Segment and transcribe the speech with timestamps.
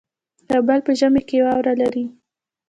[0.49, 2.05] کابل په ژمي کې واوره لري